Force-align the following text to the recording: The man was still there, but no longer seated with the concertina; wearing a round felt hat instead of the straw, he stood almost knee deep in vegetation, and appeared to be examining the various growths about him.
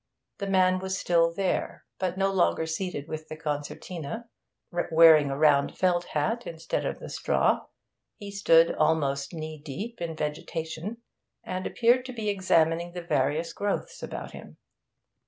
The 0.39 0.47
man 0.47 0.79
was 0.79 0.97
still 0.97 1.31
there, 1.31 1.85
but 1.99 2.17
no 2.17 2.31
longer 2.33 2.65
seated 2.65 3.07
with 3.07 3.27
the 3.27 3.35
concertina; 3.37 4.31
wearing 4.89 5.29
a 5.29 5.37
round 5.37 5.77
felt 5.77 6.05
hat 6.05 6.47
instead 6.47 6.87
of 6.87 6.97
the 6.97 7.07
straw, 7.07 7.67
he 8.17 8.31
stood 8.31 8.73
almost 8.73 9.31
knee 9.31 9.61
deep 9.63 10.01
in 10.01 10.15
vegetation, 10.15 11.03
and 11.43 11.67
appeared 11.67 12.03
to 12.05 12.13
be 12.13 12.29
examining 12.29 12.93
the 12.93 13.03
various 13.03 13.53
growths 13.53 14.01
about 14.01 14.31
him. 14.31 14.57